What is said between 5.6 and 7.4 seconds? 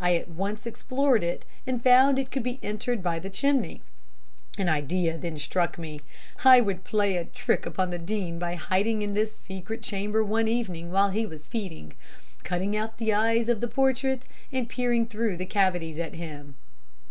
me I would play a